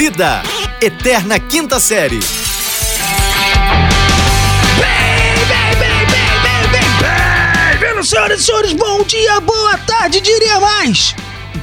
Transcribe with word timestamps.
Vida, 0.00 0.42
Eterna 0.80 1.38
Quinta 1.38 1.78
Série. 1.78 2.20
Bem, 4.78 5.44
bem, 5.46 5.76
bem, 5.78 6.06
bem, 6.06 6.40
bem, 6.40 6.70
bem, 6.72 7.78
bem, 7.78 7.94
bem, 7.94 8.02
senhoras 8.02 8.40
e 8.40 8.44
senhores, 8.44 8.72
bom 8.72 9.02
dia, 9.02 9.38
boa 9.40 9.76
tarde, 9.76 10.22
diria 10.22 10.58
mais. 10.58 11.14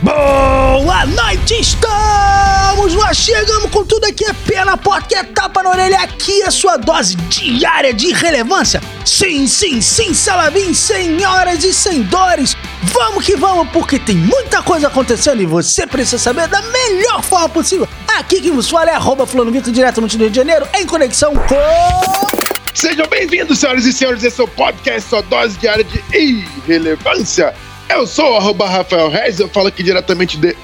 Boa 0.03 1.03
noite, 1.07 1.59
estamos! 1.59 2.93
Nós 2.93 3.17
chegamos 3.17 3.71
com 3.71 3.83
tudo 3.83 4.05
aqui, 4.05 4.23
é 4.23 4.33
pé 4.33 4.63
na 4.63 4.77
porta, 4.77 5.07
que 5.07 5.15
é 5.15 5.23
tapa 5.23 5.63
na 5.63 5.71
orelha, 5.71 5.99
aqui 6.01 6.43
é 6.43 6.51
sua 6.51 6.77
dose 6.77 7.15
diária 7.15 7.91
de 7.91 8.13
relevância. 8.13 8.79
Sim, 9.03 9.47
sim, 9.47 9.81
sim, 9.81 10.13
Salavim, 10.13 10.75
senhoras 10.75 11.63
e 11.63 11.73
senhores, 11.73 12.55
vamos 12.93 13.25
que 13.25 13.35
vamos, 13.35 13.69
porque 13.69 13.99
tem 13.99 14.15
muita 14.15 14.61
coisa 14.61 14.87
acontecendo 14.87 15.41
e 15.41 15.45
você 15.45 15.85
precisa 15.85 16.17
saber 16.17 16.47
da 16.47 16.61
melhor 16.61 17.21
forma 17.21 17.49
possível. 17.49 17.87
Aqui 18.17 18.41
quem 18.41 18.51
vos 18.51 18.69
fala 18.69 18.91
é 18.91 18.93
arroba 18.93 19.25
Vitor, 19.25 19.71
diretamente 19.71 20.17
do 20.17 20.21
Rio 20.21 20.31
de 20.31 20.37
Janeiro, 20.37 20.67
em 20.73 20.85
conexão 20.85 21.33
com... 21.33 22.47
Sejam 22.73 23.07
bem-vindos, 23.07 23.59
senhoras 23.59 23.85
e 23.85 23.93
senhores, 23.93 24.23
esse 24.23 24.39
é 24.39 24.43
o 24.43 24.47
podcast, 24.47 25.09
sua 25.09 25.21
dose 25.21 25.57
diária 25.57 25.83
de 25.83 26.01
irrelevância. 26.15 27.53
Eu 27.89 28.05
sou 28.05 28.33
o 28.33 28.37
arroba 28.37 28.67
Rafael 28.67 29.09
Reis, 29.09 29.39
eu 29.39 29.49
falo 29.49 29.67
aqui 29.67 29.81
diretamente 29.81 30.37
de 30.37 30.55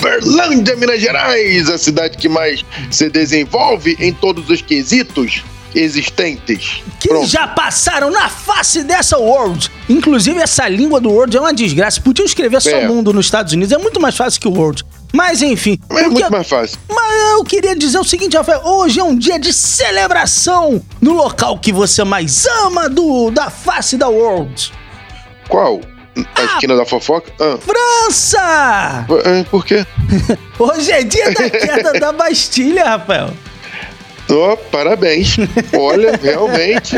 Berlândia, 0.00 0.76
Minas 0.76 1.00
Gerais, 1.00 1.68
a 1.68 1.78
cidade 1.78 2.16
que 2.16 2.28
mais 2.28 2.64
se 2.90 3.10
desenvolve 3.10 3.96
em 3.98 4.12
todos 4.12 4.48
os 4.48 4.62
quesitos 4.62 5.42
existentes. 5.74 6.82
que 7.00 7.08
Pronto. 7.08 7.26
já 7.26 7.46
passaram 7.48 8.10
na 8.10 8.28
face 8.28 8.82
dessa 8.82 9.18
world. 9.18 9.70
Inclusive, 9.88 10.40
essa 10.40 10.68
língua 10.68 11.00
do 11.00 11.10
world 11.10 11.36
é 11.36 11.40
uma 11.40 11.52
desgraça. 11.52 12.00
Podiam 12.00 12.24
escrever 12.24 12.60
só 12.62 12.70
É. 12.70 12.86
mundo 12.88 13.12
nos 13.12 13.26
Estados 13.26 13.52
Unidos, 13.52 13.72
é 13.72 13.78
muito 13.78 14.00
mais 14.00 14.16
fácil 14.16 14.40
que 14.40 14.48
o 14.48 14.52
world. 14.52 14.84
Mas 15.12 15.42
enfim. 15.42 15.78
É 15.90 16.08
muito 16.08 16.20
eu- 16.24 16.30
mais 16.30 16.48
fácil. 16.48 16.76
Mas 16.88 17.32
eu 17.32 17.44
queria 17.44 17.76
dizer 17.76 17.98
o 17.98 18.04
seguinte, 18.04 18.36
Rafael. 18.36 18.62
Hoje 18.64 18.98
é 18.98 19.04
um 19.04 19.16
dia 19.16 19.38
de 19.38 19.52
celebração 19.52 20.82
no 21.00 21.12
local 21.14 21.58
que 21.58 21.72
você 21.72 22.02
mais 22.04 22.46
ama 22.64 22.88
do, 22.88 23.30
da 23.30 23.48
face 23.50 23.96
da 23.96 24.08
world. 24.08 24.72
Qual? 25.48 25.80
A 26.36 26.44
esquina 26.44 26.76
da 26.76 26.84
fofoca? 26.86 27.30
Ah, 27.40 27.58
França! 27.58 29.06
é, 29.24 29.42
por 29.44 29.64
quê? 29.64 29.84
Hoje 30.58 30.92
é 30.92 31.02
dia 31.02 31.30
da 31.32 31.50
queda 31.50 31.92
da 31.98 32.12
Bastilha, 32.12 32.84
Rafael. 32.84 33.30
Ó, 34.30 34.56
parabéns. 34.56 35.36
Olha, 35.78 36.16
realmente. 36.22 36.96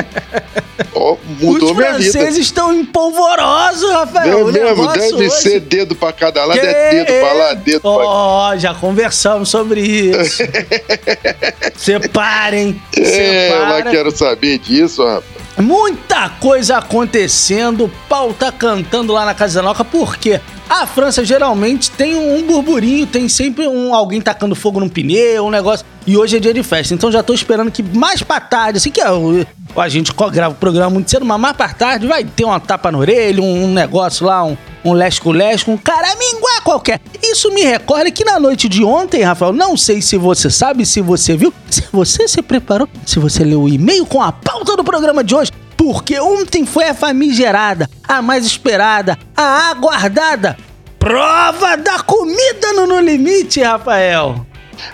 Ó, 0.94 1.16
mudou 1.41 1.70
Os 1.72 1.77
minha 1.77 1.92
vida. 1.94 2.10
franceses 2.12 2.38
estão 2.38 2.72
empolvorosos, 2.72 3.91
Rafael. 3.92 4.38
É 4.38 4.42
O 4.42 4.46
mesmo, 4.46 4.86
deve 4.92 5.14
hoje- 5.14 5.30
ser 5.30 5.60
dedo 5.60 5.94
pra 5.97 6.12
cada 6.12 6.44
lado, 6.44 6.58
Que- 6.60 6.66
é 6.66 6.91
dedo 6.91 7.12
pra 7.20 7.32
lá, 7.32 7.54
dedo 7.54 7.80
pra 7.80 7.91
cá. 7.91 7.97
Ó, 8.04 8.56
já 8.56 8.74
conversamos 8.74 9.48
sobre 9.48 9.80
isso. 9.80 10.42
Separem, 11.77 12.80
É, 12.97 13.00
eu 13.00 13.04
separem. 13.52 13.84
não 13.84 13.91
quero 13.91 14.10
saber 14.16 14.58
disso, 14.58 15.04
rapaz. 15.04 15.45
Muita 15.58 16.28
coisa 16.28 16.78
acontecendo, 16.78 17.90
pau 18.08 18.32
tá 18.34 18.52
cantando 18.52 19.12
lá 19.12 19.24
na 19.24 19.34
Casa 19.34 19.62
da 19.62 19.68
Noca, 19.68 19.84
porque 19.84 20.38
a 20.68 20.86
França 20.86 21.24
geralmente 21.24 21.90
tem 21.90 22.14
um 22.14 22.42
burburinho, 22.46 23.06
tem 23.06 23.26
sempre 23.28 23.66
um 23.66 23.94
alguém 23.94 24.20
tacando 24.20 24.54
fogo 24.54 24.80
num 24.80 24.88
pneu, 24.88 25.46
um 25.46 25.50
negócio. 25.50 25.84
E 26.06 26.16
hoje 26.16 26.36
é 26.36 26.40
dia 26.40 26.52
de 26.54 26.62
festa, 26.62 26.92
então 26.94 27.10
já 27.10 27.22
tô 27.22 27.32
esperando 27.32 27.70
que 27.70 27.82
mais 27.82 28.22
pra 28.22 28.38
tarde, 28.38 28.76
assim 28.78 28.90
que 28.90 29.02
o- 29.02 29.46
a 29.80 29.88
gente 29.88 30.12
grava 30.30 30.54
o 30.54 30.58
programa 30.58 30.90
muito 30.90 31.10
cedo, 31.10 31.24
mas 31.24 31.40
mais 31.40 31.56
pra 31.56 31.68
tarde 31.70 32.06
vai 32.06 32.22
ter 32.22 32.44
uma 32.44 32.60
tapa 32.60 32.92
na 32.92 32.98
orelha, 32.98 33.42
um, 33.42 33.64
um 33.64 33.72
negócio 33.72 34.24
lá, 34.26 34.44
um, 34.44 34.56
um 34.84 34.92
lesco-lesco, 34.92 35.70
um 35.72 35.76
caraminguá 35.76 36.45
qualquer. 36.67 37.00
Isso 37.22 37.48
me 37.55 37.62
recorda 37.62 38.11
que 38.11 38.25
na 38.25 38.41
noite 38.41 38.69
de 38.69 38.83
ontem, 38.83 39.22
Rafael, 39.22 39.53
não 39.53 39.77
sei 39.77 40.03
se 40.03 40.17
você 40.19 40.50
sabe, 40.50 40.84
se 40.84 41.00
você 41.00 41.36
viu, 41.36 41.55
se 41.70 41.84
você 41.92 42.27
se 42.27 42.42
preparou, 42.42 42.89
se 43.06 43.20
você 43.20 43.44
leu 43.44 43.62
o 43.62 43.69
e-mail 43.69 44.04
com 44.04 44.21
a 44.21 44.32
pauta 44.32 44.76
do 44.76 44.82
programa 44.82 45.22
de 45.22 45.32
hoje, 45.32 45.53
porque 45.76 46.19
ontem 46.19 46.66
foi 46.66 46.88
a 46.88 46.94
famigerada, 46.94 47.88
a 48.09 48.21
mais 48.21 48.44
esperada, 48.44 49.16
a 49.37 49.71
aguardada 49.71 50.56
prova 50.99 51.76
da 51.76 52.00
comida 52.00 52.72
no 52.75 52.84
No 52.84 52.99
Limite, 52.99 53.62
Rafael. 53.62 54.44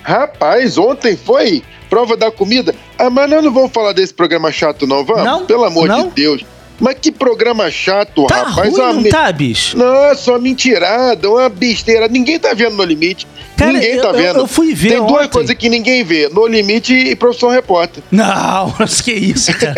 Rapaz, 0.02 0.76
ontem 0.76 1.16
foi 1.16 1.62
prova 1.88 2.18
da 2.18 2.30
comida. 2.30 2.74
Ah, 2.98 3.08
mas 3.08 3.30
nós 3.30 3.42
não 3.42 3.52
vamos 3.52 3.72
falar 3.72 3.92
desse 3.94 4.12
programa 4.12 4.52
chato, 4.52 4.86
não, 4.86 5.06
vamos? 5.06 5.24
Não? 5.24 5.46
Pelo 5.46 5.64
amor 5.64 5.88
Não? 5.88 6.08
de 6.08 6.10
Deus. 6.10 6.44
Mas 6.82 6.96
que 7.00 7.12
programa 7.12 7.70
chato, 7.70 8.26
Tá 8.26 8.42
rapaz. 8.42 8.68
ruim, 8.70 8.76
não 8.76 9.00
me- 9.02 9.08
tá, 9.08 9.30
bicho? 9.30 9.78
Nossa, 9.78 10.32
uma 10.32 10.38
mentirada, 10.40 11.30
uma 11.30 11.48
besteira. 11.48 12.08
Ninguém 12.08 12.40
tá 12.40 12.52
vendo 12.54 12.74
no 12.76 12.82
limite. 12.82 13.24
Cara, 13.56 13.72
ninguém 13.74 13.90
eu- 13.94 14.02
tá 14.02 14.08
eu- 14.08 14.14
vendo. 14.14 14.38
eu 14.40 14.46
fui 14.48 14.74
ver 14.74 14.88
Tem 14.88 14.98
duas 15.06 15.12
ontem. 15.26 15.28
coisas 15.28 15.56
que 15.56 15.68
ninguém 15.68 16.02
vê: 16.02 16.28
no 16.28 16.44
limite 16.48 16.92
e 16.92 17.14
professor 17.14 17.50
repórter. 17.50 18.02
Não, 18.10 18.74
mas 18.80 19.00
que 19.00 19.12
isso, 19.12 19.56
cara? 19.56 19.74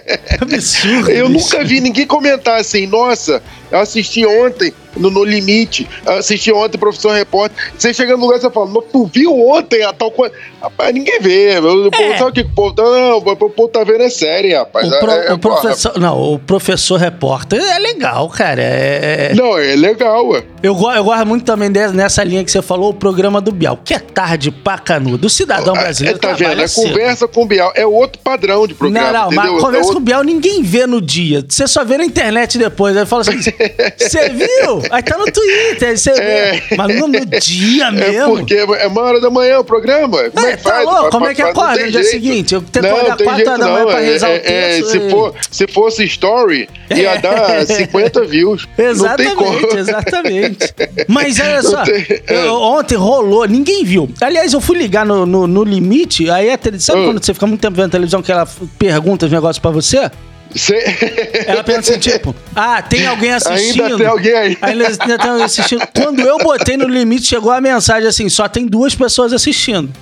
Absurdo. 0.40 1.10
Eu 1.10 1.28
bicho. 1.28 1.44
nunca 1.44 1.62
vi 1.64 1.80
ninguém 1.80 2.06
comentar 2.06 2.58
assim, 2.58 2.86
nossa, 2.86 3.42
eu 3.76 3.82
assisti 3.82 4.24
ontem 4.26 4.72
no, 4.96 5.10
no 5.10 5.24
Limite, 5.24 5.86
eu 6.06 6.12
assisti 6.14 6.50
ontem 6.52 6.78
Professor 6.78 7.12
Repórter. 7.12 7.56
Você 7.76 7.92
chega 7.92 8.16
no 8.16 8.22
lugar 8.22 8.38
e 8.38 8.40
você 8.40 8.50
fala, 8.50 8.66
"Mas 8.66 8.84
tu 8.90 9.04
viu 9.12 9.38
ontem 9.48 9.82
a 9.82 9.92
tal 9.92 10.10
coisa? 10.10 10.34
Rapaz, 10.60 10.94
ninguém 10.94 11.20
vê. 11.20 11.58
O 11.58 11.90
povo- 11.90 12.02
É. 12.02 12.16
Sabe 12.16 12.30
o 12.30 12.32
que 12.32 12.40
o 12.40 12.54
povo 12.54 12.74
tá. 12.74 12.82
Não, 12.82 13.18
o 13.18 13.22
povo 13.50 13.68
tá 13.68 13.84
vendo 13.84 14.02
é 14.02 14.08
série, 14.10 14.54
rapaz. 14.54 14.86
O, 14.90 14.98
pro- 14.98 15.10
É- 15.10 15.26
é- 15.28 15.32
o 15.34 15.38
professor, 15.38 15.98
não, 15.98 16.34
o 16.34 16.38
professor 16.38 16.96
repórter 16.98 17.60
é 17.62 17.78
legal, 17.78 18.28
cara. 18.30 18.62
É, 18.62 19.28
é- 19.32 19.34
Não, 19.34 19.58
é 19.58 19.76
legal, 19.76 20.28
ué. 20.28 20.42
eu, 20.62 20.74
eu 20.94 21.04
gosto 21.04 21.26
muito 21.26 21.44
também 21.44 21.68
nessa 21.68 22.24
linha 22.24 22.42
que 22.42 22.50
você 22.50 22.62
falou, 22.62 22.90
o 22.90 22.94
programa 22.94 23.40
do 23.40 23.52
Bial, 23.52 23.78
que 23.84 23.92
é 23.92 23.98
tarde 23.98 24.50
pra 24.50 24.78
canudo. 24.78 25.26
O 25.26 25.30
cidadão 25.30 25.76
É, 25.76 25.80
brasileiro 25.80 26.18
tá 26.18 26.32
vendo? 26.32 26.62
É 26.62 26.66
cedo. 26.66 26.88
conversa 26.88 27.28
com 27.28 27.42
o 27.42 27.46
Bial. 27.46 27.70
É 27.74 27.86
outro 27.86 28.18
padrão 28.24 28.66
de 28.66 28.72
programa. 28.74 29.06
Não, 29.06 29.12
não, 29.12 29.26
entendeu? 29.26 29.42
mas 29.52 29.58
É 29.58 29.60
conversa 29.60 29.80
com 29.82 29.86
outro- 29.88 29.98
o 29.98 30.04
Biel 30.04 30.22
ninguém 30.24 30.62
vê 30.62 30.86
no 30.86 31.02
dia. 31.02 31.44
Você 31.46 31.66
só 31.68 31.84
vê 31.84 31.98
na 31.98 32.04
internet 32.04 32.56
depois. 32.56 32.96
Aí 32.96 33.04
fala 33.04 33.22
assim: 33.22 33.32
você 33.98 34.28
viu? 34.30 34.82
Aí 34.90 35.02
tá 35.02 35.16
no 35.18 35.24
Twitter, 35.30 35.96
você 35.98 36.10
É. 36.10 36.52
vê. 36.52 36.76
Mas 36.76 36.98
no, 37.00 37.08
no 37.08 37.26
dia 37.26 37.86
É 37.86 37.90
mesmo. 37.90 38.36
porque 38.36 38.54
é 38.54 38.86
uma 38.86 39.02
hora 39.02 39.20
da 39.20 39.30
manhã 39.30 39.58
o 39.60 39.64
programa. 39.64 40.30
Como 40.30 40.46
é, 40.46 40.52
É, 40.52 40.56
que 40.56 40.62
tá 40.62 40.70
faz? 40.70 40.84
louco? 40.84 41.10
Como 41.10 41.26
é 41.26 41.34
que 41.34 41.42
não 41.42 41.50
acorda 41.50 41.84
no 41.84 41.90
dia 41.90 42.04
seguinte? 42.04 42.54
Eu 42.54 42.62
tenho 42.62 42.84
que 42.84 42.90
acordar 42.90 43.16
quatro 43.16 43.34
jeito 43.36 43.48
horas 43.48 43.60
da 43.60 43.68
manhã 43.72 43.86
pra 43.86 44.02
É- 44.02 44.04
rezar 44.06 44.28
o 44.28 44.32
é- 44.32 44.36
é, 44.36 44.40
texto, 44.40 44.90
se, 44.90 45.10
for, 45.10 45.34
se 45.50 45.66
fosse 45.68 46.04
story, 46.04 46.68
ia 46.94 47.10
É. 47.12 47.18
dar 47.18 47.66
50 47.66 48.24
views. 48.24 48.66
Não 48.96 49.16
tem 49.16 49.34
como. 49.34 49.56
Exatamente, 49.76 49.76
exatamente. 49.78 50.74
Mas 51.08 51.38
olha 51.40 51.62
só, 51.62 51.82
eu- 52.28 52.54
ontem 52.54 52.94
rolou, 52.96 53.46
ninguém 53.46 53.84
viu. 53.84 54.08
Aliás, 54.20 54.52
eu 54.52 54.60
fui 54.60 54.76
ligar 54.78 55.04
no, 55.06 55.24
no, 55.26 55.46
no 55.46 55.64
limite, 55.64 56.30
aí 56.30 56.50
a 56.50 56.58
televisão, 56.58 56.94
sabe 56.94 57.06
Hum. 57.06 57.12
quando 57.12 57.24
você 57.24 57.34
fica 57.34 57.46
muito 57.46 57.60
tempo 57.60 57.76
vendo 57.76 57.90
televisão 57.90 58.22
que 58.22 58.30
ela 58.32 58.46
pergunta 58.78 59.26
os 59.26 59.32
negócios 59.32 59.58
pra 59.58 59.70
você? 59.70 60.10
Cê- 60.54 61.44
Ela 61.46 61.62
pensa 61.64 61.92
assim, 61.92 62.00
tipo, 62.10 62.34
ah, 62.54 62.80
tem 62.82 63.06
alguém 63.06 63.32
assistindo. 63.32 63.82
Ainda 63.84 63.98
tem 63.98 64.06
alguém 64.06 64.32
aí. 64.34 64.58
Ainda, 64.62 64.86
ainda 64.86 65.18
tem 65.18 65.30
alguém 65.30 65.44
assistindo. 65.44 65.86
Quando 65.94 66.20
eu 66.20 66.38
botei 66.38 66.76
no 66.76 66.86
limite, 66.88 67.26
chegou 67.26 67.50
a 67.52 67.60
mensagem 67.60 68.08
assim: 68.08 68.28
só 68.28 68.48
tem 68.48 68.66
duas 68.66 68.94
pessoas 68.94 69.32
assistindo. 69.32 69.92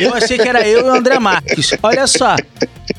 Eu 0.00 0.12
achei 0.14 0.36
que 0.36 0.48
era 0.48 0.66
eu 0.66 0.80
e 0.80 0.82
o 0.90 0.92
André 0.94 1.18
Marques. 1.18 1.72
Olha 1.82 2.06
só. 2.06 2.34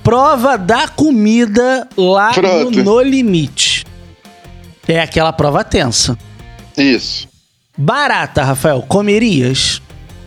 Prova 0.04 0.58
da 0.58 0.88
comida 0.88 1.88
lá 1.98 2.32
no, 2.42 2.72
no 2.72 3.02
limite. 3.02 3.86
É 4.88 5.02
aquela 5.02 5.34
prova 5.34 5.64
tensa. 5.66 6.18
Isso. 6.78 7.28
Barata, 7.78 8.44
Rafael, 8.44 8.82
comerias? 8.88 9.82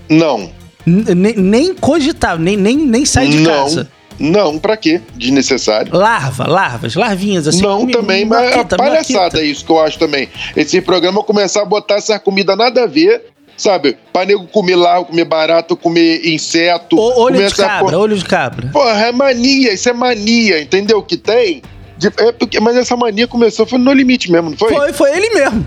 Não. 0.09 0.53
N- 0.86 1.14
nem- 1.14 1.36
nem 1.36 1.75
cogitar, 1.75 2.38
nem, 2.38 2.56
nem, 2.56 2.76
nem 2.76 3.04
sai 3.06 3.28
de 3.28 3.38
não. 3.41 3.50
casa. 3.64 3.88
Não, 4.20 4.58
pra 4.58 4.76
quê? 4.76 5.00
Desnecessário. 5.16 5.97
Larva, 5.97 6.47
larvas, 6.47 6.94
larvinhas 6.94 7.48
assim. 7.48 7.62
não, 7.62 7.86
também, 7.86 8.25
mas 8.26 8.53
é 8.53 8.56
moquita, 8.58 8.76
palhaçada 8.76 9.42
isso 9.42 9.64
que 9.64 9.72
eu 9.72 9.81
acho 9.81 9.98
também. 9.98 10.28
Esse 10.54 10.81
programa 10.82 11.22
começar 11.22 11.62
a 11.62 11.64
botar 11.64 11.94
essa 11.94 12.19
comida 12.19 12.54
nada 12.54 12.83
a 12.84 12.86
ver, 12.86 13.24
sabe? 13.56 13.97
Pra 14.12 14.27
nego 14.27 14.47
comer 14.48 14.77
larva, 14.77 15.06
comer 15.06 15.24
barato, 15.24 15.74
comer 15.74 16.21
inseto. 16.27 16.97
O- 16.98 17.21
olho 17.22 17.47
de 17.48 17.54
cabra, 17.54 17.78
porra. 17.80 17.98
olho 17.98 18.16
de 18.16 18.24
cabra. 18.24 18.68
Porra, 18.71 19.06
é 19.06 19.12
mania, 19.12 19.72
isso 19.72 19.89
é 19.89 19.92
mania, 19.94 20.60
entendeu? 20.60 20.98
o 20.98 21.03
Que 21.03 21.16
tem. 21.16 21.62
De- 22.00 22.12
é 22.18 22.32
porque, 22.32 22.58
mas 22.60 22.76
essa 22.76 22.97
mania 22.97 23.28
começou 23.28 23.66
foi 23.66 23.78
no 23.78 23.92
limite 23.92 24.30
mesmo, 24.32 24.50
não 24.50 24.56
foi? 24.56 24.70
Foi, 24.72 24.92
foi 24.92 25.16
ele 25.16 25.30
mesmo. 25.30 25.66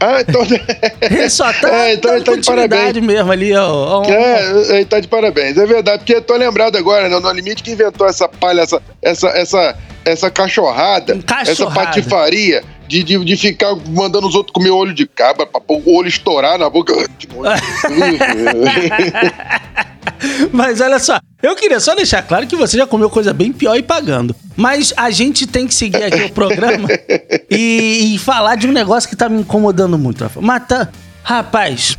Ah, 0.00 0.20
então. 0.20 0.42
Ele 1.00 1.28
só 1.30 1.52
tá 1.52 1.68
É, 1.74 1.94
então 1.94 2.20
tá 2.22 2.34
de 2.36 2.46
parabéns. 2.46 2.96
mesmo 3.04 3.30
ali, 3.30 3.54
ó. 3.54 4.00
ó. 4.00 4.04
É, 4.04 4.76
ele 4.76 4.84
tá 4.86 4.98
de 5.00 5.08
parabéns. 5.08 5.56
É 5.58 5.66
verdade, 5.66 5.98
porque 5.98 6.14
eu 6.14 6.22
tô 6.22 6.34
lembrado 6.36 6.76
agora, 6.76 7.08
né? 7.08 7.18
No 7.18 7.30
Limite 7.32 7.62
que 7.62 7.72
inventou 7.72 8.06
essa 8.06 8.26
palha, 8.28 8.62
essa, 8.62 8.80
essa, 9.02 9.28
essa, 9.28 9.76
essa 10.04 10.30
cachorrada, 10.30 11.18
Cachorrada. 11.26 11.50
essa 11.50 11.66
patifaria 11.70 12.62
de, 12.94 13.02
de, 13.02 13.24
de 13.24 13.36
ficar 13.36 13.74
mandando 13.88 14.28
os 14.28 14.34
outros 14.36 14.52
comer 14.52 14.70
olho 14.70 14.94
de 14.94 15.06
cabra, 15.06 15.44
pra 15.46 15.60
pôr 15.60 15.82
o 15.84 15.96
olho 15.96 16.08
estourar 16.08 16.56
na 16.58 16.70
boca. 16.70 16.94
Mas 20.52 20.80
olha 20.80 20.98
só, 20.98 21.18
eu 21.42 21.56
queria 21.56 21.80
só 21.80 21.94
deixar 21.94 22.22
claro 22.22 22.46
que 22.46 22.54
você 22.54 22.76
já 22.76 22.86
comeu 22.86 23.10
coisa 23.10 23.32
bem 23.32 23.52
pior 23.52 23.76
e 23.76 23.82
pagando. 23.82 24.34
Mas 24.56 24.94
a 24.96 25.10
gente 25.10 25.46
tem 25.46 25.66
que 25.66 25.74
seguir 25.74 26.04
aqui 26.04 26.22
o 26.22 26.30
programa 26.30 26.88
e, 27.50 28.14
e 28.14 28.18
falar 28.18 28.54
de 28.54 28.68
um 28.68 28.72
negócio 28.72 29.08
que 29.08 29.16
tá 29.16 29.28
me 29.28 29.40
incomodando 29.40 29.98
muito. 29.98 30.24
Tá, 30.68 30.88
rapaz, 31.22 31.98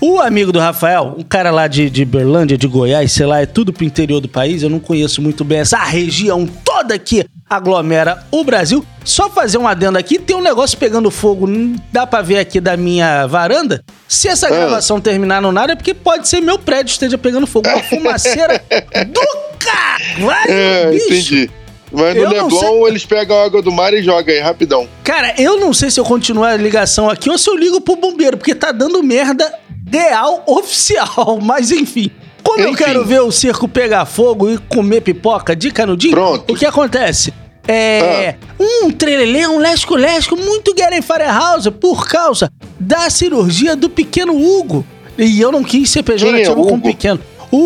O 0.00 0.18
amigo 0.18 0.50
do 0.50 0.58
Rafael, 0.58 1.14
um 1.18 1.22
cara 1.22 1.50
lá 1.50 1.66
de, 1.66 1.90
de 1.90 2.04
Berlândia, 2.06 2.56
de 2.56 2.66
Goiás, 2.66 3.12
sei 3.12 3.26
lá, 3.26 3.40
é 3.42 3.46
tudo 3.46 3.70
pro 3.70 3.84
interior 3.84 4.18
do 4.20 4.28
país, 4.28 4.62
eu 4.62 4.70
não 4.70 4.80
conheço 4.80 5.20
muito 5.20 5.44
bem 5.44 5.58
essa 5.58 5.76
região 5.76 6.46
toda 6.64 6.98
que 6.98 7.24
aglomera 7.48 8.24
o 8.30 8.42
Brasil. 8.42 8.82
Só 9.04 9.28
fazer 9.28 9.58
um 9.58 9.68
adendo 9.68 9.98
aqui, 9.98 10.18
tem 10.18 10.34
um 10.34 10.40
negócio 10.40 10.78
pegando 10.78 11.10
fogo, 11.10 11.46
não 11.46 11.76
dá 11.92 12.06
pra 12.06 12.22
ver 12.22 12.38
aqui 12.38 12.60
da 12.60 12.78
minha 12.78 13.26
varanda. 13.26 13.84
Se 14.08 14.26
essa 14.28 14.46
Ah. 14.46 14.50
gravação 14.50 14.98
terminar 15.00 15.42
no 15.42 15.52
nada, 15.52 15.72
é 15.72 15.76
porque 15.76 15.92
pode 15.92 16.28
ser 16.28 16.40
meu 16.40 16.58
prédio 16.58 16.92
esteja 16.92 17.18
pegando 17.18 17.46
fogo. 17.46 17.68
Uma 17.68 17.82
fumaceira 17.82 18.62
do 19.12 19.20
caralho, 19.58 20.50
É, 20.50 20.90
bicho. 20.92 21.06
entendi. 21.08 21.50
Mas 21.92 22.14
no 22.14 22.22
Eu 22.22 22.30
Leblon 22.30 22.86
eles 22.86 23.04
pegam 23.04 23.36
a 23.36 23.44
água 23.44 23.60
do 23.60 23.72
mar 23.72 23.92
e 23.92 24.00
jogam 24.02 24.32
aí, 24.32 24.40
rapidão. 24.40 24.88
Cara, 25.02 25.34
eu 25.36 25.58
não 25.60 25.74
sei 25.74 25.90
se 25.90 25.98
eu 25.98 26.04
continuo 26.04 26.44
a 26.44 26.56
ligação 26.56 27.10
aqui 27.10 27.28
ou 27.28 27.36
se 27.36 27.50
eu 27.50 27.56
ligo 27.56 27.80
pro 27.80 27.96
bombeiro, 27.96 28.36
porque 28.38 28.54
tá 28.54 28.70
dando 28.70 29.02
merda 29.02 29.52
real 29.90 30.42
oficial. 30.46 31.38
Mas 31.42 31.70
enfim. 31.70 32.10
Como 32.42 32.58
eu 32.60 32.70
Enfim. 32.70 32.84
quero 32.84 33.04
ver 33.04 33.20
o 33.20 33.30
circo 33.30 33.68
pegar 33.68 34.06
fogo 34.06 34.50
e 34.50 34.56
comer 34.56 35.02
pipoca 35.02 35.54
de 35.54 35.70
canudinho, 35.70 36.12
Pronto. 36.14 36.50
o 36.52 36.56
que 36.56 36.64
acontece? 36.64 37.32
É. 37.68 38.34
Um 38.58 38.90
trelelê, 38.90 39.46
um 39.46 39.58
lesco-lesco 39.58 40.36
muito 40.36 40.74
Guerem 40.74 41.02
Firehouse 41.02 41.70
por 41.70 42.08
causa 42.08 42.50
da 42.80 43.10
cirurgia 43.10 43.76
do 43.76 43.90
pequeno 43.90 44.34
Hugo. 44.34 44.84
E 45.18 45.38
eu 45.40 45.52
não 45.52 45.62
quis 45.62 45.90
ser 45.90 46.02
pejorativo 46.02 46.54
Quem 46.54 46.64
é 46.64 46.68
com 46.68 46.76
o 46.76 46.80
pequeno. 46.80 47.20
O, 47.52 47.58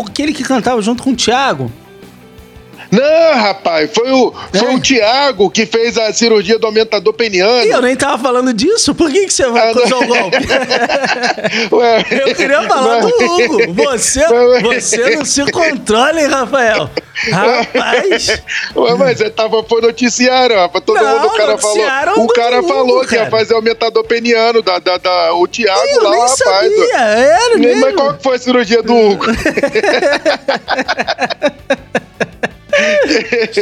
o- 0.00 0.04
aquele 0.06 0.32
que 0.34 0.44
cantava 0.44 0.82
junto 0.82 1.02
com 1.02 1.10
o 1.10 1.16
Thiago. 1.16 1.72
Não, 2.94 3.34
rapaz, 3.40 3.90
foi 3.92 4.10
o, 4.12 4.32
foi 4.52 4.70
É? 4.72 4.74
o 4.74 4.80
Thiago 4.80 5.50
que 5.50 5.66
fez 5.66 5.98
a 5.98 6.12
cirurgia 6.12 6.58
do 6.58 6.66
aumentador 6.66 7.12
peniano. 7.12 7.64
E 7.64 7.70
eu 7.70 7.82
nem 7.82 7.96
tava 7.96 8.22
falando 8.22 8.52
disso. 8.52 8.94
Por 8.94 9.10
que, 9.10 9.26
que 9.26 9.32
você 9.32 9.46
vai 9.48 9.68
Ah, 9.68 9.70
acusar 9.70 9.98
o 9.98 10.06
golpe? 10.06 10.36
Ué, 11.72 12.04
Eu 12.28 12.34
queria 12.34 12.62
falar 12.62 13.00
do 13.00 13.08
Hugo. 13.08 13.72
Você, 13.74 14.20
você 14.62 15.16
não 15.16 15.24
se 15.24 15.50
controla, 15.50 16.20
hein, 16.20 16.26
Rafael? 16.28 16.90
Rapaz. 17.30 18.42
Ué, 18.76 18.94
mas 18.94 19.20
é, 19.20 19.30
tava, 19.30 19.62
foi 19.64 19.80
noticiário, 19.80 20.56
rapaz. 20.56 20.84
Todo 20.84 21.00
Não, 21.00 21.18
mundo, 21.18 21.26
o 21.28 21.36
cara 21.36 21.58
falou. 21.58 22.24
O 22.24 22.26
cara 22.28 22.60
do 22.62 22.68
falou 22.68 22.96
Hugo, 22.98 23.06
que 23.08 23.14
ia 23.14 23.20
cara. 23.26 23.30
fazer 23.30 23.54
aumentador 23.54 24.04
peniano, 24.04 24.62
da, 24.62 24.78
da, 24.78 24.98
da- 24.98 25.32
o 25.34 25.46
Thiago 25.48 25.80
Eu 25.88 26.02
lá, 26.04 26.10
nem 26.10 26.20
rapaz. 26.20 26.38
sabia. 26.38 26.98
Era 27.00 27.50
Mas 27.50 27.60
mesmo. 27.60 27.92
qual 27.94 28.14
que 28.14 28.22
foi 28.22 28.36
a 28.36 28.38
cirurgia 28.38 28.82
do 28.82 28.94
Hugo? 28.94 29.26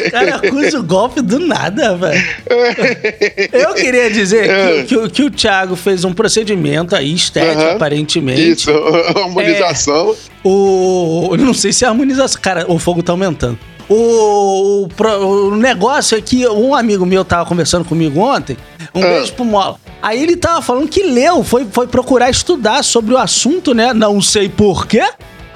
O 0.07 0.11
cara 0.11 0.37
acusa 0.37 0.79
o 0.79 0.83
golpe 0.83 1.21
do 1.21 1.39
nada, 1.39 1.97
velho. 1.97 2.25
Eu 3.53 3.75
queria 3.75 4.11
dizer 4.11 4.49
que, 4.49 4.85
que 4.85 4.97
o- 4.97 5.11
que 5.11 5.23
o 5.25 5.31
Thiago 5.31 5.77
fez 5.77 6.05
um 6.05 6.13
procedimento 6.13 6.95
aí 6.97 7.13
estético, 7.15 7.61
Aham. 7.63 7.73
aparentemente. 7.73 8.51
Isso, 8.53 8.71
harmonização. 9.17 10.15
O. 10.45 11.29
eu 11.33 11.39
Não 11.39 11.55
sei 11.55 11.73
se 11.73 11.85
é 11.85 11.89
harmonização. 11.89 12.41
Cara, 12.41 12.65
o 12.69 12.79
fogo 12.79 13.03
tá 13.03 13.13
aumentando. 13.13 13.59
O, 13.89 14.89
o, 14.89 15.49
o 15.49 15.57
negócio 15.57 16.17
é 16.17 16.21
que 16.21 16.47
um 16.49 16.75
amigo 16.75 17.05
meu 17.05 17.25
tava 17.25 17.45
conversando 17.47 17.85
comigo 17.85 18.21
ontem. 18.21 18.57
Um 18.95 19.03
Ah. 19.03 19.07
beijo 19.09 19.33
pro 19.35 19.45
Mola. 19.45 19.77
Aí 20.01 20.23
ele 20.23 20.37
tava 20.37 20.63
falando 20.63 20.89
que 20.89 21.03
leu, 21.03 21.45
foi, 21.45 21.67
foi 21.71 21.87
procurar 21.87 22.31
estudar 22.31 22.83
sobre 22.83 23.15
o 23.15 23.19
assunto, 23.19 23.75
né? 23.75 23.93
Não 23.93 24.21
sei 24.23 24.49
porquê, 24.49 25.05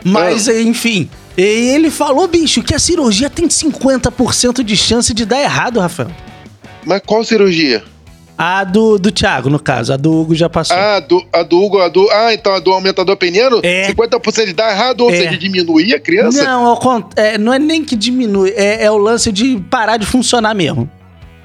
mas 0.05 0.49
Ah. 0.49 0.61
enfim. 0.61 1.08
E 1.36 1.42
ele 1.42 1.90
falou, 1.90 2.26
bicho, 2.26 2.62
que 2.62 2.74
a 2.74 2.78
cirurgia 2.78 3.28
tem 3.28 3.46
50% 3.46 4.62
de 4.62 4.76
chance 4.76 5.12
de 5.12 5.26
dar 5.26 5.40
errado, 5.42 5.80
Rafael. 5.80 6.10
Mas 6.84 7.02
qual 7.04 7.22
cirurgia? 7.24 7.82
A 8.38 8.64
do, 8.64 8.98
do 8.98 9.10
Thiago, 9.10 9.48
no 9.48 9.58
caso. 9.58 9.92
A 9.92 9.96
do 9.96 10.12
Hugo 10.12 10.34
já 10.34 10.48
passou. 10.48 10.76
Ah, 10.76 11.00
do, 11.00 11.24
a 11.32 11.42
do 11.42 11.62
Hugo, 11.62 11.80
a 11.80 11.88
do. 11.88 12.08
Ah, 12.10 12.34
então 12.34 12.54
a 12.54 12.58
do 12.58 12.70
aumentador 12.70 13.16
peniano? 13.16 13.60
É. 13.62 13.90
50% 13.90 14.46
de 14.46 14.52
dar 14.52 14.70
errado, 14.72 15.00
ou 15.02 15.10
É. 15.10 15.16
seja, 15.16 15.38
diminuir 15.38 15.94
a 15.94 16.00
criança? 16.00 16.44
Não, 16.44 16.78
é, 17.16 17.38
não 17.38 17.52
é 17.52 17.58
nem 17.58 17.82
que 17.82 17.96
diminui, 17.96 18.50
é, 18.50 18.84
é 18.84 18.90
o 18.90 18.98
lance 18.98 19.32
de 19.32 19.58
parar 19.70 19.96
de 19.96 20.04
funcionar 20.04 20.54
mesmo. 20.54 20.88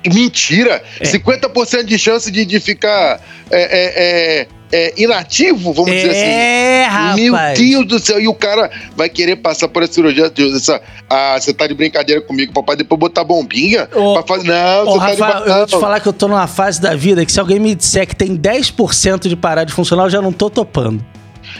Mentira! 0.05 0.83
É. 0.99 1.03
50% 1.05 1.83
de 1.83 1.97
chance 1.97 2.29
de, 2.29 2.45
de 2.45 2.59
ficar 2.59 3.21
é, 3.49 3.61
é, 3.61 4.47
é, 4.71 4.89
é, 4.89 4.93
inativo, 4.97 5.73
vamos 5.73 5.91
dizer 5.91 6.09
assim. 6.09 6.19
É, 6.19 6.87
rapaz. 6.89 7.59
Meu 7.59 7.83
Deus 7.83 7.87
do 7.87 7.99
céu, 7.99 8.19
e 8.19 8.27
o 8.27 8.33
cara 8.33 8.71
vai 8.95 9.09
querer 9.09 9.35
passar 9.37 9.67
por 9.67 9.83
essa 9.83 9.93
cirurgia. 9.93 10.31
Essa, 10.55 10.81
ah, 11.09 11.37
você 11.39 11.53
tá 11.53 11.67
de 11.67 11.73
brincadeira 11.73 12.21
comigo, 12.21 12.53
papai, 12.53 12.75
depois 12.75 12.99
botar 12.99 13.23
bombinha? 13.23 13.87
Ô, 13.93 14.13
pra 14.13 14.23
fazer, 14.23 14.47
não, 14.47 14.87
Ô, 14.87 14.99
você 14.99 15.15
tá 15.15 15.25
Rafael, 15.27 15.43
de 15.43 15.49
eu 15.49 15.55
vou 15.55 15.65
te 15.67 15.79
falar 15.79 15.99
que 15.99 16.07
eu 16.07 16.13
tô 16.13 16.27
numa 16.27 16.47
fase 16.47 16.81
da 16.81 16.95
vida 16.95 17.25
que 17.25 17.31
se 17.31 17.39
alguém 17.39 17.59
me 17.59 17.75
disser 17.75 18.07
que 18.07 18.15
tem 18.15 18.37
10% 18.37 19.27
de 19.27 19.35
parar 19.35 19.63
de 19.63 19.73
funcionar, 19.73 20.03
eu 20.05 20.09
já 20.09 20.21
não 20.21 20.31
tô 20.31 20.49
topando. 20.49 21.03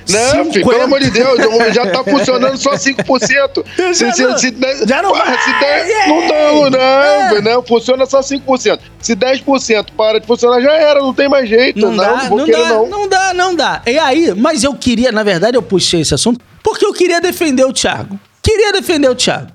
Não, 0.09 0.29
filho, 0.51 0.53
50. 0.53 0.69
pelo 0.69 0.81
amor 0.83 0.99
de 0.99 1.09
Deus, 1.11 1.39
já 1.73 1.85
tá 1.91 2.03
funcionando 2.09 2.57
só 2.57 2.71
5%. 2.73 3.65
Já 3.77 3.93
Se, 3.93 4.11
se, 4.11 4.23
não- 4.23 4.37
se, 4.37 4.51
dez- 4.51 4.79
já 4.87 5.01
não 5.01 5.11
vai, 5.13 5.37
se 5.41 5.59
dez- 5.59 5.89
é. 5.89 6.07
Não, 6.07 6.27
não, 6.27 6.69
não, 6.69 6.79
É. 6.79 7.41
não, 7.41 7.63
funciona 7.63 8.05
só 8.05 8.19
5%. 8.21 8.79
Se 8.99 9.15
10% 9.15 9.87
para 9.97 10.19
de 10.19 10.27
funcionar, 10.27 10.61
já 10.61 10.73
era, 10.73 10.99
não 10.99 11.13
tem 11.13 11.27
mais 11.29 11.47
jeito. 11.49 11.79
Não, 11.79 11.91
Não, 11.91 11.97
dá, 11.97 12.23
não 12.29 12.37
não 12.37 12.45
querer, 12.45 12.57
dá, 12.61 12.69
não. 12.69 12.87
não 12.89 13.07
dá, 13.09 13.33
não 13.33 13.55
dá. 13.55 13.81
E 13.85 13.97
aí, 13.97 14.33
mas 14.35 14.63
eu 14.63 14.73
queria, 14.75 15.11
na 15.11 15.23
verdade, 15.23 15.57
eu 15.57 15.61
puxei 15.61 16.01
esse 16.01 16.13
assunto 16.13 16.39
porque 16.63 16.85
eu 16.85 16.93
queria 16.93 17.19
defender 17.19 17.65
o 17.65 17.73
Thiago. 17.73 18.19
Queria 18.41 18.71
defender 18.73 19.09
o 19.09 19.15
Thiago. 19.15 19.47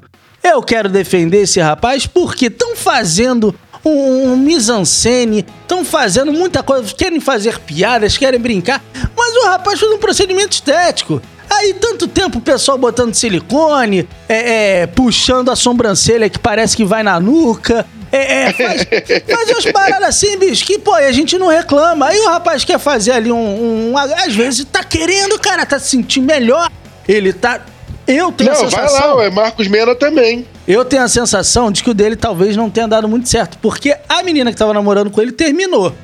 Eu 0.43 0.63
quero 0.63 0.89
defender 0.89 1.43
esse 1.43 1.59
rapaz 1.61 2.07
porque 2.07 2.47
estão 2.47 2.77
fazendo 2.77 3.55
um, 3.91 4.33
um 4.33 4.37
mise-en-scène, 4.37 5.45
estão 5.63 5.85
fazendo 5.85 6.33
muita 6.33 6.63
coisa, 6.63 6.93
querem 6.95 7.21
fazer 7.21 7.59
piadas, 7.61 8.17
querem 8.17 8.41
brincar, 8.41 8.83
mas 9.17 9.37
o 9.37 9.45
rapaz 9.47 9.79
fez 9.79 9.91
um 9.93 9.99
procedimento 9.99 10.53
estético. 10.53 11.21
Aí, 11.49 11.75
tanto 11.75 12.09
tempo 12.09 12.39
o 12.39 12.41
pessoal 12.41 12.77
botando 12.77 13.15
silicone, 13.15 14.09
é, 14.29 14.81
é, 14.83 14.87
puxando 14.87 15.51
a 15.51 15.57
sobrancelha 15.57 16.29
que 16.29 16.39
parece 16.39 16.77
que 16.77 16.85
vai 16.85 17.03
na 17.03 17.19
nuca. 17.21 17.87
É, 18.13 18.43
é, 18.49 18.53
faz, 18.53 18.83
faz 19.31 19.51
umas 19.51 19.67
paradas 19.73 20.09
assim, 20.09 20.37
bicho, 20.39 20.65
que, 20.67 20.79
pô, 20.79 20.93
a 20.95 21.13
gente 21.13 21.39
não 21.39 21.47
reclama. 21.49 22.09
Aí 22.09 22.19
o 22.21 22.29
rapaz 22.29 22.65
quer 22.65 22.79
fazer 22.79 23.13
ali 23.13 23.31
um, 23.33 23.91
um- 23.93 23.97
Às 23.97 24.35
vezes 24.35 24.65
tá 24.71 24.83
querendo, 24.83 25.39
cara, 25.39 25.65
tá 25.65 25.79
se 25.79 25.89
sentindo 25.91 26.27
melhor. 26.27 26.71
Ele 27.07 27.33
tá. 27.33 27.61
Eu 28.07 28.31
tenho 28.33 28.51
a 28.51 28.55
Não, 28.55 28.61
vai 28.69 28.71
sensação. 28.71 29.07
lá, 29.09 29.17
ué, 29.17 29.31
Marcos 29.31 29.69
Mena 29.69 29.95
também. 29.95 30.47
Eu 30.67 30.85
tenho 30.85 31.03
a 31.03 31.09
sensação 31.09 31.71
de 31.71 31.83
que 31.83 31.91
o 31.91 31.95
dele 31.95 32.17
talvez 32.17 32.57
não 32.57 32.69
tenha 32.69 32.89
dado 32.89 33.09
muito 33.09 33.29
certo. 33.29 33.57
Porque 33.59 33.97
a 34.09 34.23
menina 34.23 34.51
que 34.51 34.59
tava 34.59 34.75
namorando 34.75 35.11
com 35.11 35.21
ele 35.21 35.33
terminou. 35.33 35.95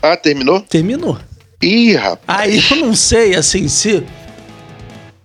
Ah, 0.00 0.16
terminou? 0.16 0.60
Terminou. 0.60 1.18
Ih, 1.60 1.94
rapaz. 1.94 2.40
Aí 2.40 2.64
eu 2.70 2.86
não 2.86 2.94
sei, 2.94 3.34
assim, 3.34 3.68
se. 3.68 4.02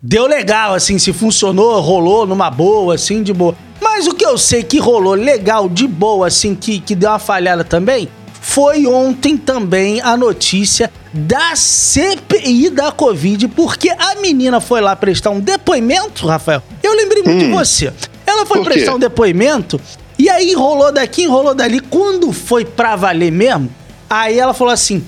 Deu 0.01 0.27
legal, 0.27 0.73
assim, 0.73 0.99
se 0.99 1.11
funcionou, 1.11 1.79
rolou 1.81 2.27
numa 2.27 2.51
boa, 2.51 2.95
assim, 2.95 3.23
de 3.23 3.33
boa. 3.33 3.55
Mas 3.81 4.05
o 4.05 4.13
que 4.13 4.25
eu 4.25 4.37
sei 4.37 4.63
que 4.63 4.77
rolou 4.79 5.13
legal, 5.13 5.67
de 5.67 5.87
boa, 5.87 6.27
assim, 6.27 6.53
que, 6.53 6.79
que 6.79 6.93
deu 6.93 7.09
uma 7.09 7.19
falhada 7.19 7.63
também, 7.63 8.07
foi 8.39 8.85
ontem 8.85 9.35
também 9.35 9.99
a 10.01 10.15
notícia 10.15 10.91
da 11.11 11.55
CPI 11.55 12.69
da 12.69 12.91
Covid, 12.91 13.47
porque 13.49 13.89
a 13.89 14.15
menina 14.15 14.59
foi 14.59 14.81
lá 14.81 14.95
prestar 14.95 15.31
um 15.31 15.39
depoimento, 15.39 16.27
Rafael. 16.27 16.61
Eu 16.83 16.93
lembrei 16.93 17.23
muito 17.23 17.45
de 17.45 17.51
você. 17.51 17.91
Ela 18.37 18.45
foi 18.45 18.63
prestar 18.63 18.95
um 18.95 18.99
depoimento 18.99 19.79
e 20.17 20.29
aí 20.29 20.53
rolou 20.53 20.91
daqui, 20.91 21.25
rolou 21.25 21.53
dali. 21.53 21.79
Quando 21.79 22.31
foi 22.31 22.65
pra 22.65 22.95
valer 22.95 23.31
mesmo, 23.31 23.69
aí 24.09 24.39
ela 24.39 24.53
falou 24.53 24.73
assim: 24.73 25.05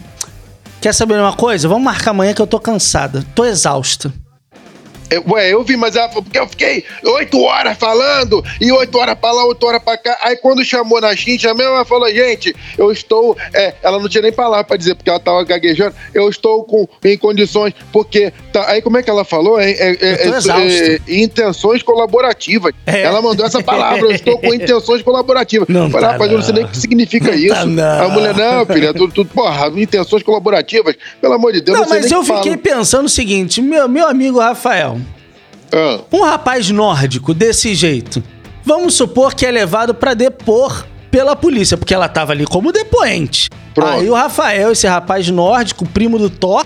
Quer 0.82 0.94
saber 0.94 1.16
uma 1.16 1.34
coisa? 1.34 1.68
Vamos 1.68 1.84
marcar 1.84 2.12
amanhã 2.12 2.34
que 2.34 2.42
eu 2.42 2.48
tô 2.48 2.60
cansada. 2.60 3.26
Tô 3.36 3.46
exausta. 3.46 4.14
É, 5.10 5.20
Ué, 5.28 5.52
eu 5.52 5.64
vi, 5.64 5.76
mas 5.76 5.96
ela 5.96 6.08
falou, 6.08 6.24
porque 6.24 6.38
eu 6.38 6.48
fiquei 6.48 6.86
oito 7.04 7.42
horas 7.42 7.76
falando, 7.78 8.44
e 8.62 8.72
oito 8.72 8.96
horas 8.98 9.18
pra 9.18 9.32
lá, 9.32 9.44
oito 9.46 9.66
horas 9.66 9.82
pra 9.82 9.98
cá. 9.98 10.18
Aí 10.22 10.38
quando 10.38 10.64
chamou 10.64 11.02
na 11.02 11.16
xincha 11.16 11.54
mesmo, 11.54 11.74
ela 11.74 11.86
falou, 11.86 12.10
gente, 12.12 12.56
eu 12.78 12.92
estou. 12.92 13.36
é, 13.54 13.74
ela 13.82 14.00
não 14.00 14.08
tinha 14.08 14.22
nem 14.22 14.32
palavra 14.32 14.64
pra 14.64 14.78
dizer, 14.78 14.96
porque 14.96 15.10
ela 15.10 15.20
tava 15.20 15.44
gaguejando. 15.44 15.96
Eu 16.14 16.30
estou 16.30 16.64
com, 16.64 16.88
em 17.04 17.18
condições, 17.18 17.74
porque. 17.92 18.32
Tá- 18.52 18.66
aí 18.70 18.82
como 18.82 18.98
é 18.98 19.04
que 19.04 19.10
ela 19.10 19.24
falou? 19.24 19.60
É, 19.60 19.72
é, 19.72 19.98
é, 20.00 20.28
Eu 20.28 20.32
tô 20.32 20.38
exausta. 20.38 21.02
intenções 21.08 21.82
colaborativas. 21.84 22.74
É. 22.86 23.02
Ela 23.04 23.22
mandou 23.22 23.46
essa 23.46 23.62
palavra, 23.64 24.02
eu 24.08 24.12
estou 24.12 24.38
com 24.40 24.52
intenções 24.54 25.02
colaborativas. 25.02 25.68
Não 25.68 25.86
Eu 25.86 25.90
falei, 25.90 26.06
tá, 26.08 26.12
rapaz, 26.14 26.32
eu 26.32 26.38
não 26.38 26.44
sei 26.44 26.54
nem 26.54 26.64
o 26.64 26.66
não. 26.66 26.72
que 26.72 26.78
significa 26.78 27.28
Não 27.32 27.38
isso. 27.38 27.56
tá, 27.56 27.66
não. 27.66 28.06
A 28.06 28.10
mulher, 28.10 28.36
não, 28.36 28.66
filha, 28.66 28.94
tudo, 28.94 29.14
tudo, 29.14 29.30
porra, 29.34 29.68
intenções 29.76 30.24
colaborativas. 30.24 30.96
Pelo 31.22 31.34
amor 31.34 31.54
de 31.54 31.62
Deus, 31.62 31.78
não, 31.78 31.84
não, 31.86 31.90
sei 31.92 32.00
mas 32.02 32.10
nem 32.12 32.20
eu 32.20 32.24
fiquei 32.26 32.52
falo. 32.52 32.58
pensando 32.58 33.06
o 33.06 33.10
seguinte: 33.10 33.62
meu, 33.62 33.88
meu 33.88 34.08
amigo 34.08 34.40
Rafael, 34.40 35.00
Ah. 35.72 36.00
um 36.12 36.22
rapaz 36.24 36.70
nórdico 36.70 37.34
desse 37.34 37.74
jeito, 37.76 38.24
vamos 38.64 38.94
supor 38.96 39.34
que 39.36 39.46
é 39.46 39.52
levado 39.52 39.94
pra 39.94 40.14
depor 40.14 40.86
pela 41.12 41.36
polícia, 41.36 41.76
porque 41.78 41.94
ela 41.94 42.08
tava 42.08 42.32
ali 42.34 42.46
como 42.46 42.72
depoente. 42.72 43.50
Pronto. 43.74 43.92
Aí 44.00 44.10
o 44.10 44.14
Rafael, 44.14 44.72
esse 44.72 44.88
rapaz 44.88 45.28
nórdico, 45.30 45.86
primo 45.88 46.18
do 46.20 46.30
Thor, 46.30 46.66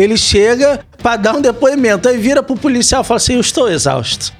ele 0.00 0.16
chega 0.16 0.80
pra 1.02 1.16
dar 1.16 1.34
um 1.34 1.40
depoimento. 1.40 2.08
Aí 2.08 2.16
vira 2.18 2.42
pro 2.42 2.56
policial 2.56 3.02
e 3.02 3.04
fala 3.04 3.16
assim: 3.18 3.34
Eu 3.34 3.40
estou 3.40 3.70
exausto. 3.70 4.32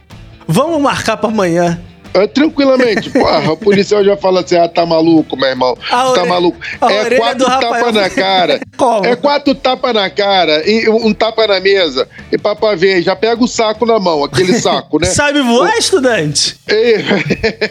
Vamos 0.46 0.80
marcar 0.80 1.16
pra 1.16 1.28
amanhã. 1.28 1.80
Ah, 2.12 2.26
tranquilamente. 2.26 3.08
Porra, 3.14 3.52
o 3.52 3.56
policial 3.56 4.02
já 4.04 4.16
fala 4.16 4.40
assim: 4.40 4.56
ah, 4.56 4.66
tá 4.66 4.84
maluco, 4.84 5.36
meu 5.36 5.48
irmão. 5.48 5.78
A 5.92 6.10
tá 6.12 6.24
maluco. 6.24 6.58
É 6.80 6.84
orelha 6.84 7.16
quatro 7.18 7.44
tapas 7.46 7.94
na 7.94 8.10
cara. 8.10 8.60
Como? 8.76 9.06
É 9.06 9.14
quatro 9.14 9.54
tapas 9.54 9.94
na 9.94 10.10
cara 10.10 10.68
e 10.68 10.88
um 10.88 11.14
tapa 11.14 11.46
na 11.46 11.60
mesa. 11.60 12.08
E 12.32 12.36
pra 12.36 12.56
ver, 12.74 13.00
já 13.02 13.14
pega 13.14 13.40
o 13.40 13.46
saco 13.46 13.86
na 13.86 14.00
mão, 14.00 14.24
aquele 14.24 14.54
saco, 14.58 14.98
né? 14.98 15.06
Sabe 15.06 15.40
voar, 15.40 15.78
estudante? 15.78 16.56
E- 16.68 16.96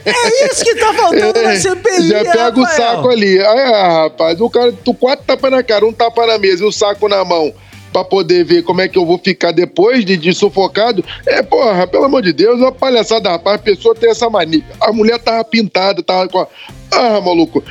É 0.06 0.46
isso 0.54 0.64
que 0.64 0.76
tá 0.76 0.94
faltando 0.94 1.42
na 1.42 1.56
CPI, 1.58 2.08
já 2.08 2.24
pega 2.24 2.60
o 2.60 2.64
Rafael. 2.64 2.96
saco 2.96 3.10
ali. 3.10 3.40
Ah, 3.42 4.04
rapaz, 4.04 4.40
o 4.40 4.50
cara, 4.50 4.72
tu 4.86 4.94
quatro 4.94 5.26
tapas 5.26 5.52
na 5.52 5.62
cara, 5.64 5.86
um 5.86 5.92
tapa 5.92 6.26
na 6.26 6.38
mesa 6.38 6.64
e 6.64 6.68
o 6.68 6.72
saco 6.72 7.10
na 7.10 7.26
mão. 7.26 7.54
Pra 7.92 8.04
poder 8.04 8.44
ver 8.44 8.62
como 8.64 8.82
é 8.82 8.88
que 8.88 8.98
eu 8.98 9.06
vou 9.06 9.18
ficar 9.18 9.52
depois 9.52 10.06
de, 10.06 10.16
de 10.16 10.34
sufocado. 10.34 11.04
É, 11.26 11.42
porra, 11.42 11.88
pelo 11.88 12.06
amor 12.06 12.22
de 12.22 12.32
Deus, 12.32 12.60
é 12.60 12.64
uma 12.66 12.72
palhaçada, 12.72 13.30
rapaz. 13.32 13.56
A 13.56 13.60
pessoa 13.64 13.96
tem 13.96 14.10
essa 14.12 14.30
mania. 14.30 14.64
A 14.80 14.92
mulher 14.94 15.18
tava 15.20 15.44
pintada, 15.44 16.04
tava 16.04 16.28
com 16.28 16.40
a. 16.40 16.48
Ah, 16.92 17.20
maluco. 17.22 17.64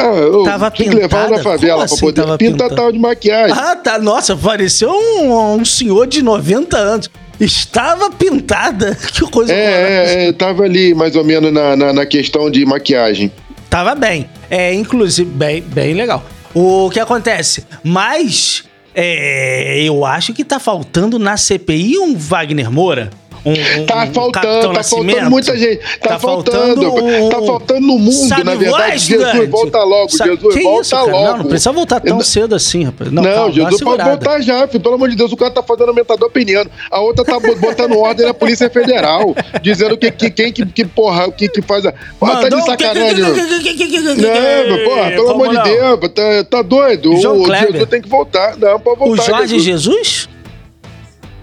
Ah, 0.00 0.04
eu 0.04 0.44
Tava 0.44 0.70
tinha 0.70 0.88
que 0.90 0.94
levar 0.94 1.18
ela 1.26 1.26
pintada? 1.38 1.42
na 1.44 1.50
favela 1.50 1.74
Como 1.74 1.86
pra 1.88 1.94
assim 1.96 2.00
poder. 2.00 2.22
tava 2.22 2.38
Pinta 2.38 2.52
pintada? 2.52 2.76
tava 2.76 2.92
de 2.92 2.98
maquiagem. 3.00 3.56
Ah, 3.58 3.74
tá. 3.74 3.98
Nossa, 3.98 4.36
pareceu 4.36 4.90
um, 4.92 5.54
um 5.56 5.64
senhor 5.64 6.06
de 6.06 6.22
90 6.22 6.76
anos. 6.78 7.10
Estava 7.40 8.08
pintada. 8.10 8.96
Que 9.12 9.28
coisa. 9.28 9.52
É, 9.52 9.56
é, 9.56 10.28
é, 10.28 10.32
tava 10.32 10.62
ali 10.62 10.94
mais 10.94 11.16
ou 11.16 11.24
menos 11.24 11.52
na, 11.52 11.74
na, 11.76 11.92
na 11.92 12.06
questão 12.06 12.48
de 12.48 12.64
maquiagem. 12.64 13.32
Tava 13.68 13.94
bem. 13.96 14.28
É, 14.48 14.72
inclusive, 14.72 15.28
bem, 15.28 15.60
bem 15.62 15.94
legal. 15.94 16.24
O 16.54 16.88
que 16.90 17.00
acontece? 17.00 17.64
Mas 17.82 18.64
é, 18.94 19.82
eu 19.82 20.04
acho 20.04 20.32
que 20.32 20.44
tá 20.44 20.58
faltando 20.58 21.18
na 21.18 21.36
CPI 21.36 21.98
um 21.98 22.16
Wagner 22.16 22.70
Moura. 22.70 23.10
Um, 23.48 23.82
um- 23.82 23.86
Tá 23.86 24.06
faltando, 24.06 24.72
tá 24.74 24.82
faltando 24.82 25.30
muita 25.30 25.56
gente. 25.56 25.80
Tá, 26.00 26.18
faltando. 26.18 26.94
um- 26.94 27.28
Tá 27.28 27.42
faltando 27.42 27.80
no 27.80 27.98
mundo, 27.98 28.28
Sabe 28.28 28.44
na 28.44 28.54
verdade. 28.54 28.98
Jesus 28.98 29.48
volta 29.50 29.78
logo, 29.84 30.08
Sabe- 30.10 30.30
Jesus 30.36 30.62
volta 30.62 30.82
isso, 30.82 30.96
logo. 30.96 31.10
Não, 31.10 31.38
não 31.38 31.44
precisa 31.46 31.72
voltar 31.72 32.00
tão 32.00 32.20
cedo 32.20 32.54
assim, 32.54 32.84
rapaz. 32.84 33.10
Não, 33.10 33.22
Não, 33.22 33.32
calma, 33.32 33.52
Jesus 33.52 33.80
pode 33.82 34.02
voltar 34.04 34.40
já, 34.42 34.66
filho. 34.68 34.80
Pelo 34.82 34.94
amor 34.94 35.08
de 35.08 35.16
Deus, 35.16 35.32
o 35.32 35.36
cara 35.36 35.50
tá 35.50 35.62
fazendo 35.62 35.88
aumentador 35.88 36.30
peniano. 36.30 36.70
A 36.90 37.00
outra 37.00 37.24
tá 37.24 37.38
bo- 37.40 37.56
botando 37.56 37.96
ordem 37.98 38.26
na 38.26 38.34
Polícia 38.34 38.68
Federal, 38.70 39.34
dizendo 39.62 39.96
que, 39.96 40.10
que 40.10 40.30
quem 40.30 40.52
que, 40.52 40.64
que 40.66 40.84
porra, 40.84 41.30
que, 41.32 41.48
que 41.48 41.62
faz 41.62 41.84
a. 41.86 41.92
Porra, 42.18 42.42
tá 42.42 42.48
de 42.48 42.64
sacanagem. 42.64 43.24
Não, 44.18 44.84
porra, 44.84 45.10
pelo 45.10 45.30
amor 45.30 45.48
de 45.48 45.62
Deus, 45.62 46.00
tá, 46.14 46.44
tá 46.50 46.62
doido. 46.62 47.12
O. 47.12 47.16
Jesus 47.16 47.88
tem 47.88 48.00
que 48.02 48.08
voltar. 48.08 48.56
Não, 48.56 48.78
pode 48.80 49.00
O 49.02 49.06
voltar. 49.06 49.24
Jorge 49.24 49.58
Jesus. 49.60 50.28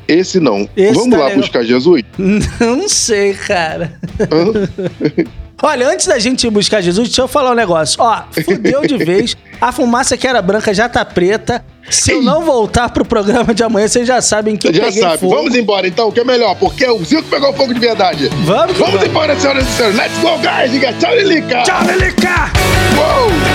Esse 0.07 0.39
não. 0.39 0.67
Esse 0.75 0.93
Vamos 0.93 1.09
tá 1.12 1.17
lá 1.17 1.24
legal. 1.25 1.39
buscar 1.41 1.63
Jesus? 1.63 2.03
Não 2.59 2.88
sei, 2.88 3.33
cara. 3.33 4.00
Olha, 5.63 5.88
antes 5.88 6.05
da 6.05 6.19
gente 6.19 6.45
ir 6.45 6.50
buscar 6.50 6.81
Jesus, 6.81 7.07
deixa 7.07 7.21
eu 7.21 7.27
falar 7.29 7.51
um 7.51 7.55
negócio. 7.55 7.95
Ó, 8.01 8.24
fudeu 8.43 8.85
de 8.85 8.97
vez. 9.03 9.38
A 9.59 9.71
fumaça 9.71 10.17
que 10.17 10.27
era 10.27 10.41
branca 10.41 10.74
já 10.74 10.88
tá 10.89 11.03
preta. 11.05 11.63
Se 11.89 12.12
eu 12.12 12.21
não 12.21 12.41
voltar 12.41 12.89
pro 12.89 13.05
programa 13.05 13.53
de 13.53 13.63
amanhã, 13.63 13.88
vocês 13.88 14.05
já 14.07 14.21
sabem 14.21 14.57
que 14.57 14.67
eu 14.67 14.74
Já 14.74 14.85
peguei 14.85 15.01
sabe. 15.01 15.19
fogo. 15.19 15.35
Vamos 15.35 15.55
embora 15.55 15.88
então, 15.88 16.12
que 16.12 16.19
é 16.19 16.24
melhor, 16.24 16.55
porque 16.55 16.85
o 16.85 17.03
Zico 17.05 17.24
pegou 17.24 17.53
fogo 17.53 17.74
de 17.74 17.79
verdade. 17.79 18.27
Vamos 18.43 18.77
Vamos 18.77 19.01
embora, 19.03 19.39
senhoras 19.39 19.63
e 19.67 19.71
senhores. 19.71 19.97
Let's 19.97 20.17
go, 20.19 20.38
guys. 20.39 21.00
Tchau, 21.00 21.15
Lilica. 21.15 21.63
Tchau, 21.63 21.85
Lelica! 21.85 22.51
Uou. 22.97 23.54